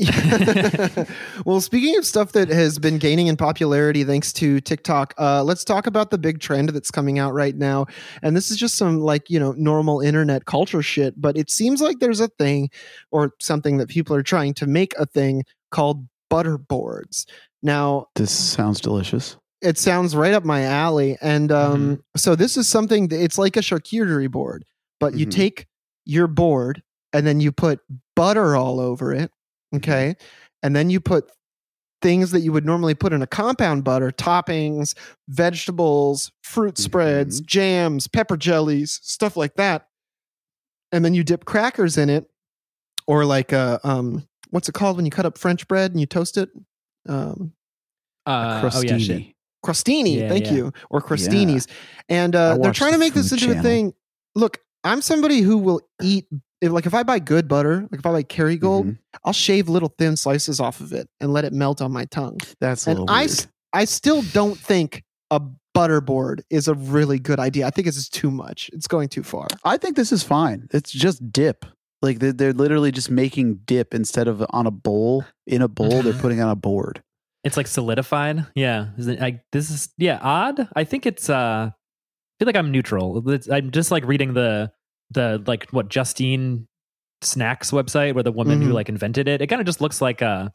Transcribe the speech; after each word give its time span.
well, 1.44 1.60
speaking 1.60 1.96
of 1.98 2.06
stuff 2.06 2.32
that 2.32 2.48
has 2.48 2.78
been 2.78 2.98
gaining 2.98 3.26
in 3.26 3.36
popularity 3.36 4.02
thanks 4.04 4.32
to 4.32 4.60
TikTok, 4.60 5.14
uh, 5.18 5.44
let's 5.44 5.64
talk 5.64 5.86
about 5.86 6.10
the 6.10 6.18
big 6.18 6.40
trend 6.40 6.70
that's 6.70 6.90
coming 6.90 7.18
out 7.18 7.34
right 7.34 7.54
now. 7.54 7.86
And 8.22 8.36
this 8.36 8.50
is 8.50 8.56
just 8.56 8.76
some 8.76 9.00
like, 9.00 9.28
you 9.28 9.38
know, 9.38 9.52
normal 9.52 10.00
internet 10.00 10.46
culture 10.46 10.82
shit, 10.82 11.20
but 11.20 11.36
it 11.36 11.50
seems 11.50 11.82
like 11.82 11.98
there's 11.98 12.20
a 12.20 12.28
thing 12.28 12.70
or 13.10 13.34
something 13.40 13.76
that 13.76 13.88
people 13.88 14.16
are 14.16 14.22
trying 14.22 14.54
to 14.54 14.66
make 14.66 14.94
a 14.98 15.04
thing 15.04 15.44
called 15.70 16.06
butter 16.30 16.56
boards. 16.56 17.26
Now, 17.62 18.06
this 18.16 18.32
sounds 18.32 18.80
delicious. 18.80 19.36
It 19.60 19.76
sounds 19.76 20.16
right 20.16 20.32
up 20.32 20.44
my 20.44 20.62
alley. 20.62 21.18
And 21.20 21.52
um, 21.52 21.80
mm-hmm. 21.80 22.00
so 22.16 22.34
this 22.34 22.56
is 22.56 22.66
something 22.66 23.08
that 23.08 23.22
it's 23.22 23.36
like 23.36 23.56
a 23.56 23.60
charcuterie 23.60 24.30
board, 24.30 24.64
but 24.98 25.14
you 25.14 25.26
mm-hmm. 25.26 25.38
take 25.38 25.66
your 26.06 26.26
board 26.26 26.82
and 27.12 27.26
then 27.26 27.40
you 27.40 27.52
put 27.52 27.80
butter 28.16 28.56
all 28.56 28.80
over 28.80 29.12
it 29.12 29.30
Okay. 29.76 30.16
And 30.62 30.74
then 30.74 30.90
you 30.90 31.00
put 31.00 31.30
things 32.02 32.30
that 32.30 32.40
you 32.40 32.52
would 32.52 32.64
normally 32.64 32.94
put 32.94 33.12
in 33.12 33.22
a 33.22 33.26
compound 33.26 33.84
butter 33.84 34.10
toppings, 34.10 34.94
vegetables, 35.28 36.32
fruit 36.42 36.78
spreads, 36.78 37.40
mm-hmm. 37.40 37.46
jams, 37.46 38.08
pepper 38.08 38.36
jellies, 38.36 39.00
stuff 39.02 39.36
like 39.36 39.54
that. 39.56 39.88
And 40.92 41.04
then 41.04 41.14
you 41.14 41.22
dip 41.22 41.44
crackers 41.44 41.98
in 41.98 42.10
it 42.10 42.28
or 43.06 43.24
like 43.24 43.52
a, 43.52 43.78
um, 43.84 44.26
what's 44.50 44.68
it 44.68 44.72
called 44.72 44.96
when 44.96 45.04
you 45.04 45.10
cut 45.10 45.26
up 45.26 45.38
French 45.38 45.68
bread 45.68 45.92
and 45.92 46.00
you 46.00 46.06
toast 46.06 46.36
it? 46.36 46.50
Um, 47.08 47.52
uh, 48.26 48.62
crostini. 48.62 48.92
Oh 48.92 48.96
yeah, 48.96 49.20
crostini, 49.64 50.16
yeah, 50.20 50.28
thank 50.28 50.46
yeah. 50.46 50.52
you, 50.52 50.72
or 50.90 51.00
crostinis, 51.00 51.66
and 52.08 52.36
uh, 52.36 52.58
they're 52.58 52.72
trying 52.72 52.92
to 52.92 52.98
make 52.98 53.14
this 53.14 53.32
into 53.32 53.50
a 53.58 53.62
thing. 53.62 53.94
Look, 54.34 54.58
I'm 54.84 55.02
somebody 55.02 55.40
who 55.40 55.58
will 55.58 55.80
eat 56.02 56.26
if, 56.60 56.72
like 56.72 56.86
if 56.86 56.94
I 56.94 57.02
buy 57.02 57.18
good 57.18 57.48
butter, 57.48 57.88
like 57.90 58.00
if 58.00 58.06
I 58.06 58.12
buy 58.12 58.22
Kerrygold, 58.22 58.82
mm-hmm. 58.84 59.18
I'll 59.24 59.32
shave 59.32 59.68
little 59.68 59.94
thin 59.98 60.16
slices 60.16 60.60
off 60.60 60.80
of 60.80 60.92
it 60.92 61.08
and 61.20 61.32
let 61.32 61.44
it 61.44 61.52
melt 61.52 61.80
on 61.80 61.92
my 61.92 62.04
tongue. 62.06 62.38
That's 62.60 62.86
and 62.86 63.08
I 63.08 63.22
weird. 63.22 63.46
I 63.72 63.84
still 63.84 64.22
don't 64.22 64.58
think 64.58 65.04
a 65.30 65.40
butter 65.74 66.00
board 66.00 66.42
is 66.50 66.68
a 66.68 66.74
really 66.74 67.18
good 67.18 67.38
idea. 67.38 67.66
I 67.66 67.70
think 67.70 67.86
it's 67.86 68.08
too 68.08 68.30
much. 68.30 68.70
It's 68.72 68.86
going 68.86 69.08
too 69.08 69.22
far. 69.22 69.46
I 69.64 69.76
think 69.76 69.96
this 69.96 70.12
is 70.12 70.22
fine. 70.22 70.68
It's 70.72 70.90
just 70.90 71.32
dip. 71.32 71.64
Like 72.02 72.18
they're, 72.18 72.32
they're 72.32 72.52
literally 72.52 72.92
just 72.92 73.10
making 73.10 73.60
dip 73.64 73.94
instead 73.94 74.26
of 74.26 74.44
on 74.50 74.66
a 74.66 74.70
bowl. 74.70 75.24
In 75.46 75.62
a 75.62 75.68
bowl, 75.68 76.02
they're 76.02 76.12
putting 76.20 76.40
on 76.40 76.50
a 76.50 76.56
board. 76.56 77.02
It's 77.44 77.56
like 77.56 77.66
solidified. 77.66 78.46
Yeah. 78.54 78.88
Is 78.98 79.06
it, 79.06 79.22
I, 79.22 79.40
this 79.52 79.70
is 79.70 79.88
yeah 79.96 80.18
odd. 80.20 80.68
I 80.74 80.84
think 80.84 81.06
it's. 81.06 81.30
uh 81.30 81.70
I 81.72 82.42
feel 82.42 82.46
like 82.46 82.56
I'm 82.56 82.70
neutral. 82.70 83.28
It's, 83.30 83.50
I'm 83.50 83.70
just 83.70 83.90
like 83.90 84.06
reading 84.06 84.32
the 84.32 84.72
the 85.10 85.42
like 85.46 85.68
what 85.70 85.88
Justine 85.88 86.66
Snacks 87.22 87.70
website 87.70 88.14
where 88.14 88.22
the 88.22 88.32
woman 88.32 88.60
mm-hmm. 88.60 88.68
who 88.68 88.74
like 88.74 88.88
invented 88.88 89.28
it. 89.28 89.42
It 89.42 89.48
kind 89.48 89.60
of 89.60 89.66
just 89.66 89.80
looks 89.80 90.00
like 90.00 90.22
a 90.22 90.52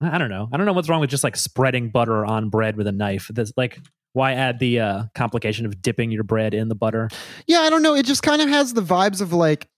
I 0.00 0.16
don't 0.16 0.30
know. 0.30 0.48
I 0.52 0.56
don't 0.56 0.64
know 0.64 0.72
what's 0.72 0.88
wrong 0.88 1.00
with 1.00 1.10
just 1.10 1.24
like 1.24 1.36
spreading 1.36 1.90
butter 1.90 2.24
on 2.24 2.48
bread 2.48 2.76
with 2.76 2.86
a 2.86 2.92
knife. 2.92 3.30
That's 3.32 3.52
like 3.56 3.78
why 4.12 4.32
add 4.32 4.58
the 4.58 4.80
uh, 4.80 5.04
complication 5.14 5.66
of 5.66 5.82
dipping 5.82 6.10
your 6.10 6.24
bread 6.24 6.54
in 6.54 6.68
the 6.68 6.74
butter? 6.74 7.10
Yeah, 7.46 7.60
I 7.60 7.70
don't 7.70 7.82
know. 7.82 7.94
It 7.94 8.06
just 8.06 8.22
kind 8.22 8.42
of 8.42 8.48
has 8.48 8.72
the 8.72 8.82
vibes 8.82 9.20
of 9.20 9.32
like 9.32 9.68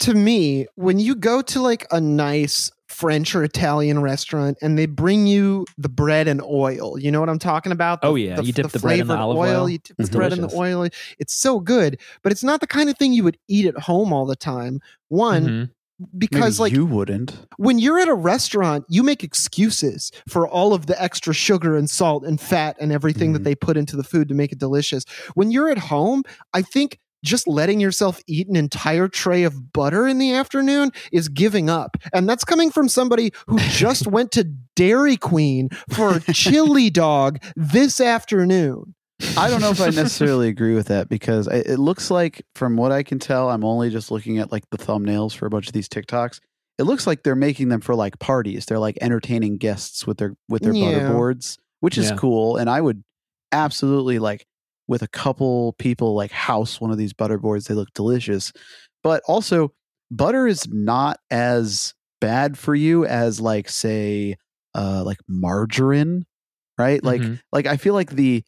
to 0.00 0.14
me 0.14 0.66
when 0.76 0.98
you 0.98 1.14
go 1.14 1.42
to 1.42 1.60
like 1.60 1.86
a 1.90 2.00
nice 2.00 2.70
French 3.00 3.34
or 3.34 3.42
Italian 3.42 4.02
restaurant 4.02 4.58
and 4.60 4.78
they 4.78 4.84
bring 4.84 5.26
you 5.26 5.64
the 5.78 5.88
bread 5.88 6.28
and 6.28 6.42
oil. 6.42 6.98
You 6.98 7.10
know 7.10 7.18
what 7.18 7.30
I'm 7.30 7.38
talking 7.38 7.72
about? 7.72 8.02
The, 8.02 8.08
oh 8.08 8.14
yeah, 8.14 8.36
the, 8.36 8.44
you 8.44 8.52
dip 8.52 8.66
the, 8.66 8.78
the 8.78 8.78
bread 8.80 9.00
in 9.00 9.06
the 9.06 9.16
olive 9.16 9.38
oil. 9.38 9.62
oil. 9.62 9.68
You 9.70 9.78
dip 9.78 9.96
the 9.96 10.06
bread 10.08 10.34
in 10.34 10.42
the 10.42 10.54
oil. 10.54 10.86
It's 11.18 11.32
so 11.34 11.60
good, 11.60 11.98
but 12.22 12.30
it's 12.30 12.44
not 12.44 12.60
the 12.60 12.66
kind 12.66 12.90
of 12.90 12.98
thing 12.98 13.14
you 13.14 13.24
would 13.24 13.38
eat 13.48 13.64
at 13.64 13.78
home 13.78 14.12
all 14.12 14.26
the 14.26 14.36
time. 14.36 14.80
One. 15.08 15.44
Mm-hmm 15.44 15.64
because 16.16 16.58
Maybe 16.58 16.62
like 16.62 16.72
you 16.72 16.86
wouldn't 16.86 17.46
when 17.58 17.78
you're 17.78 17.98
at 17.98 18.08
a 18.08 18.14
restaurant 18.14 18.86
you 18.88 19.02
make 19.02 19.22
excuses 19.22 20.10
for 20.26 20.48
all 20.48 20.72
of 20.72 20.86
the 20.86 20.98
extra 21.00 21.34
sugar 21.34 21.76
and 21.76 21.90
salt 21.90 22.24
and 22.24 22.40
fat 22.40 22.74
and 22.80 22.90
everything 22.90 23.30
mm. 23.30 23.32
that 23.34 23.44
they 23.44 23.54
put 23.54 23.76
into 23.76 23.98
the 23.98 24.02
food 24.02 24.26
to 24.28 24.34
make 24.34 24.50
it 24.50 24.58
delicious 24.58 25.04
when 25.34 25.50
you're 25.50 25.68
at 25.68 25.76
home 25.76 26.22
i 26.54 26.62
think 26.62 26.98
just 27.24 27.46
letting 27.46 27.80
yourself 27.80 28.20
eat 28.26 28.48
an 28.48 28.56
entire 28.56 29.08
tray 29.08 29.42
of 29.44 29.72
butter 29.72 30.06
in 30.06 30.18
the 30.18 30.32
afternoon 30.32 30.92
is 31.12 31.28
giving 31.28 31.68
up. 31.68 31.96
And 32.12 32.28
that's 32.28 32.44
coming 32.44 32.70
from 32.70 32.88
somebody 32.88 33.32
who 33.46 33.58
just 33.70 34.06
went 34.06 34.32
to 34.32 34.44
Dairy 34.76 35.16
Queen 35.16 35.68
for 35.90 36.16
a 36.16 36.20
chili 36.32 36.90
dog 36.90 37.42
this 37.56 38.00
afternoon. 38.00 38.94
I 39.36 39.50
don't 39.50 39.60
know 39.60 39.70
if 39.70 39.80
I 39.80 39.86
necessarily 39.90 40.48
agree 40.48 40.74
with 40.74 40.88
that 40.88 41.08
because 41.08 41.46
it 41.46 41.78
looks 41.78 42.10
like, 42.10 42.42
from 42.54 42.76
what 42.76 42.92
I 42.92 43.02
can 43.02 43.18
tell, 43.18 43.50
I'm 43.50 43.64
only 43.64 43.90
just 43.90 44.10
looking 44.10 44.38
at 44.38 44.50
like 44.50 44.64
the 44.70 44.78
thumbnails 44.78 45.36
for 45.36 45.46
a 45.46 45.50
bunch 45.50 45.66
of 45.66 45.72
these 45.72 45.88
TikToks. 45.88 46.40
It 46.78 46.84
looks 46.84 47.06
like 47.06 47.22
they're 47.22 47.36
making 47.36 47.68
them 47.68 47.82
for 47.82 47.94
like 47.94 48.18
parties. 48.18 48.64
They're 48.64 48.78
like 48.78 48.96
entertaining 49.02 49.58
guests 49.58 50.06
with 50.06 50.16
their 50.16 50.34
with 50.48 50.62
their 50.62 50.72
yeah. 50.72 50.94
butter 50.94 51.12
boards, 51.12 51.58
which 51.80 51.98
is 51.98 52.10
yeah. 52.10 52.16
cool. 52.16 52.56
And 52.56 52.70
I 52.70 52.80
would 52.80 53.04
absolutely 53.52 54.18
like 54.18 54.46
with 54.90 55.02
a 55.02 55.08
couple 55.08 55.72
people 55.74 56.14
like 56.16 56.32
house 56.32 56.80
one 56.80 56.90
of 56.90 56.98
these 56.98 57.12
butter 57.12 57.38
boards. 57.38 57.66
They 57.66 57.74
look 57.74 57.94
delicious. 57.94 58.52
But 59.04 59.22
also, 59.28 59.72
butter 60.10 60.48
is 60.48 60.66
not 60.68 61.18
as 61.30 61.94
bad 62.20 62.58
for 62.58 62.74
you 62.74 63.06
as 63.06 63.40
like 63.40 63.68
say 63.70 64.34
uh 64.74 65.04
like 65.06 65.18
margarine, 65.28 66.26
right? 66.76 67.02
Like 67.02 67.20
mm-hmm. 67.20 67.34
like 67.52 67.66
I 67.66 67.76
feel 67.76 67.94
like 67.94 68.10
the 68.10 68.42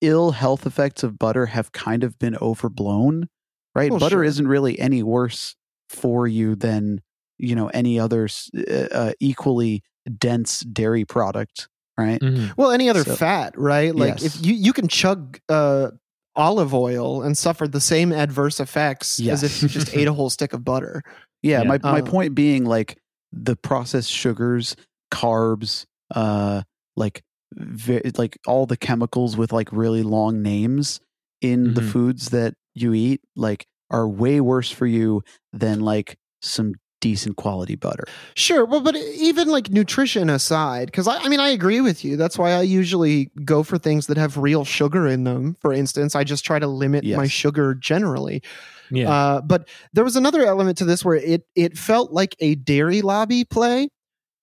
ill 0.00 0.32
health 0.32 0.66
effects 0.66 1.04
of 1.04 1.18
butter 1.18 1.46
have 1.46 1.70
kind 1.70 2.02
of 2.02 2.18
been 2.18 2.36
overblown, 2.38 3.28
right? 3.76 3.92
Well, 3.92 4.00
butter 4.00 4.16
sure. 4.16 4.24
isn't 4.24 4.48
really 4.48 4.76
any 4.78 5.04
worse 5.04 5.54
for 5.88 6.26
you 6.26 6.56
than, 6.56 7.00
you 7.38 7.54
know, 7.54 7.68
any 7.68 8.00
other 8.00 8.28
uh, 8.56 8.88
uh, 8.90 9.12
equally 9.20 9.82
dense 10.18 10.60
dairy 10.60 11.04
product 11.04 11.68
right? 11.98 12.20
Mm-hmm. 12.20 12.52
Well, 12.56 12.70
any 12.70 12.88
other 12.88 13.04
so, 13.04 13.16
fat, 13.16 13.58
right? 13.58 13.94
Like 13.94 14.20
yes. 14.20 14.36
if 14.36 14.46
you 14.46 14.54
you 14.54 14.72
can 14.72 14.88
chug 14.88 15.38
uh, 15.48 15.90
olive 16.36 16.74
oil 16.74 17.22
and 17.22 17.36
suffer 17.36 17.68
the 17.68 17.80
same 17.80 18.12
adverse 18.12 18.60
effects 18.60 19.20
yes. 19.20 19.42
as 19.42 19.44
if 19.44 19.62
you 19.62 19.68
just 19.68 19.94
ate 19.96 20.08
a 20.08 20.12
whole 20.12 20.30
stick 20.30 20.52
of 20.52 20.64
butter. 20.64 21.02
Yeah, 21.42 21.62
yeah. 21.62 21.68
my 21.68 21.78
my 21.82 22.00
uh, 22.00 22.06
point 22.06 22.34
being 22.34 22.64
like 22.64 22.98
the 23.32 23.56
processed 23.56 24.10
sugars, 24.10 24.76
carbs, 25.12 25.86
uh, 26.14 26.62
like 26.96 27.22
vi- 27.54 28.12
like 28.16 28.38
all 28.46 28.66
the 28.66 28.76
chemicals 28.76 29.36
with 29.36 29.52
like 29.52 29.70
really 29.72 30.02
long 30.02 30.42
names 30.42 31.00
in 31.40 31.66
mm-hmm. 31.66 31.74
the 31.74 31.82
foods 31.82 32.30
that 32.30 32.54
you 32.74 32.94
eat, 32.94 33.20
like 33.36 33.66
are 33.90 34.08
way 34.08 34.40
worse 34.40 34.70
for 34.70 34.86
you 34.86 35.22
than 35.52 35.80
like 35.80 36.16
some 36.42 36.74
decent 37.00 37.36
quality 37.36 37.74
butter. 37.74 38.04
Sure. 38.34 38.64
Well, 38.64 38.80
but 38.80 38.96
even 38.96 39.48
like 39.48 39.70
nutrition 39.70 40.30
aside, 40.30 40.86
because 40.86 41.08
I, 41.08 41.16
I, 41.16 41.28
mean, 41.28 41.40
I 41.40 41.48
agree 41.48 41.80
with 41.80 42.04
you. 42.04 42.16
That's 42.16 42.38
why 42.38 42.52
I 42.52 42.62
usually 42.62 43.30
go 43.44 43.62
for 43.62 43.78
things 43.78 44.06
that 44.06 44.16
have 44.16 44.36
real 44.36 44.64
sugar 44.64 45.06
in 45.06 45.24
them. 45.24 45.56
For 45.60 45.72
instance, 45.72 46.14
I 46.14 46.24
just 46.24 46.44
try 46.44 46.58
to 46.58 46.66
limit 46.66 47.04
yes. 47.04 47.16
my 47.16 47.26
sugar 47.26 47.74
generally. 47.74 48.42
Yeah. 48.90 49.10
Uh, 49.10 49.40
but 49.40 49.68
there 49.92 50.04
was 50.04 50.16
another 50.16 50.44
element 50.44 50.78
to 50.78 50.84
this 50.84 51.04
where 51.04 51.16
it 51.16 51.46
it 51.54 51.78
felt 51.78 52.12
like 52.12 52.36
a 52.40 52.56
dairy 52.56 53.02
lobby 53.02 53.44
play 53.44 53.88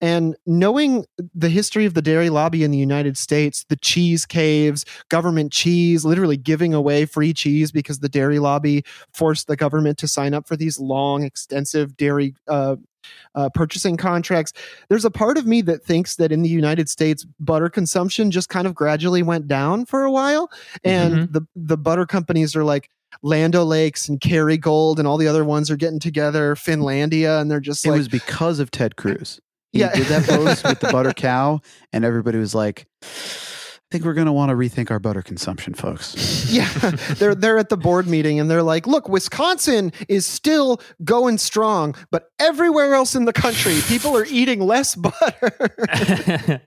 and 0.02 0.36
knowing 0.46 1.06
the 1.34 1.50
history 1.50 1.86
of 1.86 1.94
the 1.94 2.02
dairy 2.02 2.30
lobby 2.30 2.64
in 2.64 2.72
the 2.72 2.78
United 2.78 3.18
States, 3.18 3.66
the 3.70 3.76
cheese 3.78 4.26
caves, 4.26 4.86
government 5.10 5.52
cheese, 5.52 6.06
literally 6.06 6.38
giving 6.38 6.74
away 6.74 7.06
free 7.06 7.34
cheese 7.34 7.72
because 7.72 8.00
the 8.00 8.10
dairy 8.10 8.40
lobby 8.40 8.84
forced 9.14 9.48
the 9.48 9.56
government 9.56 9.98
to 10.00 10.08
sign 10.08 10.34
up 10.34 10.48
for 10.48 10.56
these 10.56 10.80
long, 10.80 11.24
extensive 11.24 11.98
dairy 11.98 12.36
uh, 12.48 12.76
uh, 13.36 13.50
purchasing 13.54 13.98
contracts. 13.98 14.54
There's 14.90 15.06
a 15.06 15.12
part 15.12 15.38
of 15.38 15.48
me 15.48 15.62
that 15.64 15.84
thinks 15.84 16.18
that 16.18 16.32
in 16.32 16.42
the 16.42 16.50
United 16.50 16.90
States, 16.90 17.26
butter 17.40 17.70
consumption 17.70 18.32
just 18.32 18.50
kind 18.50 18.68
of 18.68 18.76
gradually 18.76 19.24
went 19.24 19.48
down 19.48 19.86
for 19.86 20.04
a 20.04 20.12
while, 20.12 20.52
and 20.84 21.14
mm-hmm. 21.14 21.32
the 21.32 21.48
the 21.56 21.78
butter 21.78 22.06
companies 22.06 22.56
are 22.56 22.64
like, 22.64 22.90
Land 23.22 23.56
O'Lakes 23.56 24.10
and 24.10 24.20
Kerrygold 24.20 25.00
and 25.00 25.08
all 25.08 25.18
the 25.18 25.28
other 25.28 25.46
ones 25.46 25.72
are 25.72 25.78
getting 25.78 26.00
together, 26.00 26.56
Finlandia, 26.56 27.42
and 27.42 27.50
they're 27.50 27.60
just 27.60 27.86
it 27.86 27.92
like, 27.92 27.98
was 27.98 28.08
because 28.08 28.60
of 28.60 28.70
Ted 28.72 28.96
Cruz. 28.96 29.40
He 29.72 29.80
yeah. 29.80 29.94
did 29.94 30.08
that 30.08 30.26
post 30.26 30.64
with 30.64 30.80
the 30.80 30.92
butter 30.92 31.14
cow, 31.16 31.60
and 31.92 32.06
everybody 32.06 32.38
was 32.38 32.56
like, 32.56 32.88
I 33.88 33.94
think 33.94 34.04
we're 34.04 34.16
going 34.16 34.28
to 34.28 34.34
want 34.34 34.50
to 34.50 34.56
rethink 34.56 34.92
our 34.92 35.00
butter 35.00 35.22
consumption, 35.22 35.74
folks. 35.74 36.52
yeah, 36.52 36.68
they're 37.20 37.34
they're 37.34 37.58
at 37.58 37.70
the 37.70 37.78
board 37.78 38.06
meeting 38.06 38.38
and 38.38 38.52
they're 38.52 38.62
like, 38.62 38.86
"Look, 38.86 39.08
Wisconsin 39.08 39.94
is 40.10 40.26
still 40.26 40.82
going 41.06 41.38
strong, 41.38 41.96
but 42.12 42.30
everywhere 42.38 42.96
else 42.96 43.16
in 43.16 43.24
the 43.24 43.32
country, 43.32 43.80
people 43.88 44.18
are 44.18 44.26
eating 44.26 44.60
less 44.60 44.94
butter." 44.94 45.16
I 45.90 46.60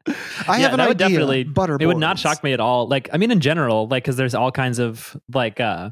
yeah, 0.48 0.56
have 0.56 0.72
an 0.72 0.80
idea. 0.80 0.94
Definitely, 0.94 1.44
butter. 1.44 1.76
It 1.78 1.84
would 1.84 1.98
not 1.98 2.18
shock 2.18 2.42
me 2.42 2.54
at 2.54 2.60
all. 2.60 2.88
Like, 2.88 3.10
I 3.12 3.18
mean, 3.18 3.30
in 3.30 3.40
general, 3.40 3.86
like, 3.86 4.02
because 4.02 4.16
there's 4.16 4.34
all 4.34 4.50
kinds 4.50 4.78
of 4.78 5.14
like 5.30 5.60
uh 5.60 5.90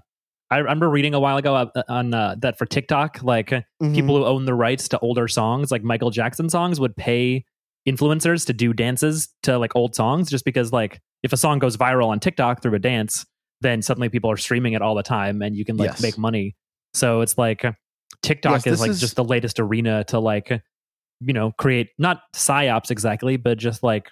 I 0.50 0.58
remember 0.58 0.88
reading 0.88 1.14
a 1.14 1.20
while 1.20 1.36
ago 1.36 1.54
uh, 1.54 1.82
on 1.88 2.14
uh, 2.14 2.36
that 2.38 2.56
for 2.56 2.64
TikTok, 2.64 3.22
like 3.22 3.50
mm-hmm. 3.50 3.94
people 3.94 4.16
who 4.16 4.24
own 4.24 4.46
the 4.46 4.54
rights 4.54 4.88
to 4.88 4.98
older 5.00 5.28
songs, 5.28 5.70
like 5.70 5.82
Michael 5.82 6.10
Jackson 6.10 6.48
songs, 6.48 6.80
would 6.80 6.96
pay 6.96 7.44
influencers 7.86 8.46
to 8.46 8.52
do 8.52 8.72
dances 8.72 9.28
to 9.42 9.58
like 9.58 9.76
old 9.76 9.94
songs, 9.94 10.30
just 10.30 10.44
because 10.44 10.72
like 10.72 11.00
if 11.22 11.32
a 11.32 11.36
song 11.36 11.58
goes 11.58 11.76
viral 11.76 12.08
on 12.08 12.18
TikTok 12.18 12.62
through 12.62 12.74
a 12.74 12.78
dance, 12.78 13.26
then 13.60 13.82
suddenly 13.82 14.08
people 14.08 14.30
are 14.30 14.36
streaming 14.36 14.72
it 14.72 14.80
all 14.80 14.94
the 14.94 15.02
time, 15.02 15.42
and 15.42 15.54
you 15.54 15.64
can 15.64 15.76
like 15.76 15.90
yes. 15.90 16.02
make 16.02 16.16
money. 16.16 16.56
So 16.94 17.20
it's 17.20 17.36
like 17.36 17.64
TikTok 18.22 18.64
yes, 18.64 18.74
is 18.74 18.80
like 18.80 18.90
is... 18.90 19.00
just 19.00 19.16
the 19.16 19.24
latest 19.24 19.60
arena 19.60 20.04
to 20.04 20.18
like 20.18 20.62
you 21.20 21.32
know 21.32 21.52
create 21.58 21.88
not 21.98 22.20
psyops 22.34 22.90
exactly, 22.90 23.36
but 23.36 23.58
just 23.58 23.82
like 23.82 24.08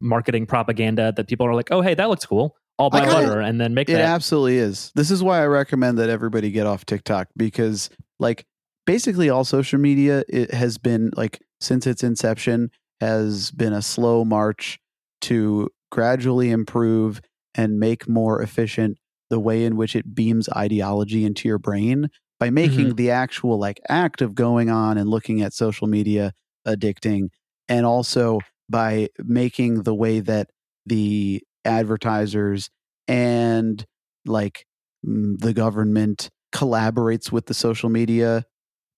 marketing 0.00 0.46
propaganda 0.46 1.12
that 1.16 1.28
people 1.28 1.46
are 1.46 1.54
like, 1.54 1.68
oh 1.70 1.82
hey, 1.82 1.94
that 1.94 2.08
looks 2.08 2.24
cool. 2.24 2.56
I'll 2.78 2.90
buy 2.90 3.06
butter 3.06 3.40
and 3.40 3.60
then 3.60 3.74
make 3.74 3.88
it 3.88 3.94
that. 3.94 4.02
absolutely 4.02 4.58
is. 4.58 4.92
This 4.94 5.10
is 5.10 5.22
why 5.22 5.40
I 5.40 5.46
recommend 5.46 5.98
that 5.98 6.10
everybody 6.10 6.50
get 6.50 6.66
off 6.66 6.84
TikTok 6.84 7.28
because 7.36 7.88
like 8.18 8.44
basically 8.84 9.30
all 9.30 9.44
social 9.44 9.78
media 9.78 10.24
it 10.28 10.52
has 10.52 10.78
been 10.78 11.10
like 11.16 11.40
since 11.60 11.86
its 11.86 12.02
inception 12.02 12.70
has 13.00 13.50
been 13.50 13.72
a 13.72 13.82
slow 13.82 14.24
march 14.24 14.78
to 15.22 15.68
gradually 15.90 16.50
improve 16.50 17.20
and 17.54 17.80
make 17.80 18.08
more 18.08 18.42
efficient 18.42 18.98
the 19.30 19.40
way 19.40 19.64
in 19.64 19.76
which 19.76 19.96
it 19.96 20.14
beams 20.14 20.48
ideology 20.50 21.24
into 21.24 21.48
your 21.48 21.58
brain 21.58 22.08
by 22.38 22.50
making 22.50 22.88
mm-hmm. 22.88 22.96
the 22.96 23.10
actual 23.10 23.58
like 23.58 23.80
act 23.88 24.20
of 24.20 24.34
going 24.34 24.70
on 24.70 24.98
and 24.98 25.08
looking 25.08 25.40
at 25.40 25.52
social 25.52 25.86
media 25.86 26.32
addicting 26.66 27.28
and 27.68 27.86
also 27.86 28.38
by 28.68 29.08
making 29.18 29.82
the 29.82 29.94
way 29.94 30.20
that 30.20 30.50
the 30.84 31.42
advertisers 31.66 32.70
and 33.08 33.84
like 34.24 34.66
the 35.02 35.52
government 35.52 36.30
collaborates 36.54 37.30
with 37.30 37.46
the 37.46 37.54
social 37.54 37.88
media 37.88 38.44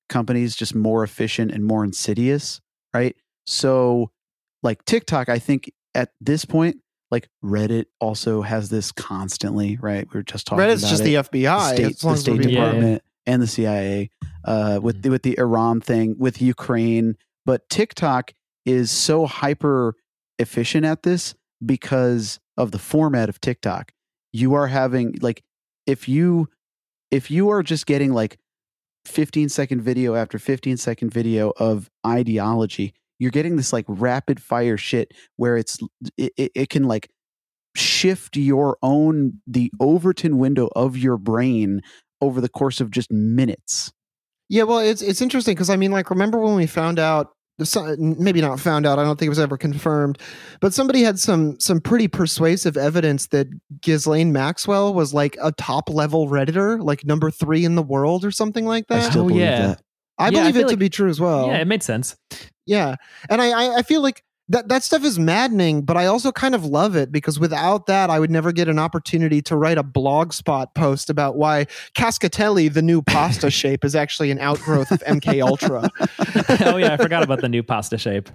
companies 0.09 0.55
just 0.55 0.75
more 0.75 1.03
efficient 1.03 1.51
and 1.51 1.65
more 1.65 1.85
insidious 1.85 2.61
right 2.95 3.17
so 3.47 4.11
like 4.63 4.85
tiktok 4.85 5.29
i 5.29 5.39
think 5.39 5.71
at 5.95 6.11
this 6.21 6.45
point 6.45 6.77
like 7.11 7.29
Reddit 7.43 7.87
also 8.01 8.43
has 8.43 8.69
this 8.69 8.93
constantly, 8.93 9.79
right? 9.81 10.07
We 10.13 10.19
were 10.19 10.23
just 10.23 10.47
talking. 10.47 10.65
Reddit's 10.65 10.83
about 10.83 10.91
just 10.91 11.03
it. 11.03 11.05
the 11.05 11.15
FBI, 11.15 11.77
the 11.77 11.77
State, 11.77 11.99
the 12.01 12.17
State 12.17 12.43
Department, 12.43 13.03
yeah. 13.03 13.33
and 13.33 13.43
the 13.43 13.47
CIA, 13.47 14.11
uh, 14.45 14.79
with 14.83 14.97
mm-hmm. 14.97 15.03
the, 15.03 15.11
with 15.11 15.23
the 15.23 15.39
Iran 15.39 15.81
thing, 15.81 16.17
with 16.19 16.43
Ukraine. 16.43 17.17
But 17.47 17.69
TikTok 17.71 18.33
is 18.67 18.91
so 18.91 19.27
hyper 19.27 19.95
efficient 20.39 20.85
at 20.85 21.03
this 21.03 21.35
because 21.65 22.39
of 22.59 22.73
the 22.73 22.79
format 22.79 23.31
of 23.31 23.41
TikTok. 23.41 23.93
You 24.33 24.53
are 24.53 24.67
having 24.67 25.17
like 25.23 25.43
if 25.87 26.07
you 26.09 26.49
if 27.11 27.31
you 27.31 27.49
are 27.49 27.63
just 27.63 27.87
getting 27.87 28.13
like 28.13 28.39
15 29.07 29.49
second 29.49 29.81
video 29.81 30.15
after 30.15 30.39
15 30.39 30.77
second 30.77 31.11
video 31.11 31.53
of 31.57 31.89
ideology 32.07 32.93
you're 33.19 33.31
getting 33.31 33.57
this 33.57 33.73
like 33.73 33.87
rapid 33.89 34.41
fire 34.41 34.77
shit 34.77 35.13
where 35.37 35.57
it's 35.57 35.79
it, 36.19 36.33
it 36.37 36.69
can 36.69 36.85
like 36.85 37.09
shift 37.75 38.37
your 38.37 38.77
own 38.83 39.41
the 39.47 39.73
overton 39.81 40.37
window 40.37 40.69
of 40.77 40.97
your 40.97 41.17
brain 41.17 41.81
over 42.21 42.41
the 42.41 42.49
course 42.49 42.81
of 42.81 42.91
just 42.91 43.11
minutes 43.11 43.93
yeah 44.49 44.65
well 44.65 44.79
it's 44.79 45.01
it's 45.01 45.23
interesting 45.23 45.55
because 45.55 45.71
i 45.71 45.77
mean 45.77 45.91
like 45.91 46.11
remember 46.11 46.39
when 46.39 46.55
we 46.55 46.67
found 46.67 46.99
out 46.99 47.33
maybe 47.99 48.41
not 48.41 48.61
found 48.61 48.87
out 48.87 48.99
i 48.99 49.05
don't 49.05 49.19
think 49.19 49.27
it 49.27 49.31
was 49.31 49.39
ever 49.39 49.57
confirmed 49.57 50.19
but 50.61 50.73
somebody 50.73 51.03
had 51.03 51.19
some 51.19 51.59
some 51.59 51.81
pretty 51.81 52.09
persuasive 52.09 52.77
evidence 52.77 53.27
that 53.29 53.49
Ghislaine 53.81 54.33
Maxwell 54.33 54.95
was 54.95 55.13
like 55.13 55.37
a 55.43 55.53
top 55.53 55.91
level 55.91 56.29
redditor 56.29 56.83
like 56.83 57.05
number 57.05 57.31
three 57.31 57.65
in 57.65 57.75
the 57.75 57.83
world 57.83 58.25
or 58.25 58.31
something 58.31 58.65
like 58.65 58.87
that 58.89 59.17
oh 59.17 59.29
yeah 59.29 59.69
that. 59.69 59.83
I 60.19 60.27
yeah, 60.27 60.41
believe 60.41 60.57
I 60.57 60.61
it 60.61 60.63
like, 60.63 60.73
to 60.73 60.77
be 60.77 60.89
true 60.89 61.09
as 61.09 61.21
well. 61.21 61.47
Yeah, 61.47 61.59
it 61.59 61.67
made 61.67 61.83
sense. 61.83 62.17
Yeah, 62.67 62.97
and 63.31 63.41
I 63.41 63.79
I 63.79 63.83
feel 63.83 64.03
like 64.03 64.25
that 64.49 64.69
that 64.69 64.83
stuff 64.83 65.05
is 65.05 65.19
maddening, 65.19 65.83
but 65.83 65.97
I 65.97 66.07
also 66.07 66.33
kind 66.33 66.55
of 66.55 66.65
love 66.65 66.97
it 66.97 67.13
because 67.13 67.39
without 67.39 67.87
that, 67.87 68.09
I 68.09 68.19
would 68.19 68.31
never 68.31 68.51
get 68.51 68.69
an 68.69 68.79
opportunity 68.79 69.43
to 69.43 69.57
write 69.57 69.79
a 69.79 69.83
blog 69.83 70.33
spot 70.33 70.75
post 70.75 71.11
about 71.11 71.37
why 71.37 71.67
Cascatelli, 71.95 72.73
the 72.73 72.83
new 72.83 73.03
pasta 73.03 73.51
shape, 73.61 73.85
is 73.85 73.95
actually 73.95 74.31
an 74.31 74.39
outgrowth 74.39 74.91
of 74.91 75.01
MK 75.01 75.47
Ultra. 75.47 75.91
oh 76.67 76.79
yeah, 76.79 76.95
I 76.95 76.97
forgot 76.97 77.23
about 77.23 77.41
the 77.41 77.49
new 77.49 77.63
pasta 77.63 77.99
shape. 77.99 78.27